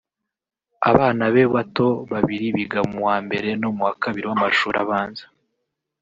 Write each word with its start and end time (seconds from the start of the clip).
Abana 0.91 1.23
be 1.33 1.43
bato 1.53 1.87
babiri 2.11 2.47
biga 2.57 2.81
mu 2.89 2.97
wa 3.07 3.17
mbere 3.25 3.49
no 3.61 3.69
mu 3.75 3.81
wa 3.87 3.93
kabiri 4.03 4.25
w’amashuli 4.27 4.77
abanza 4.83 5.25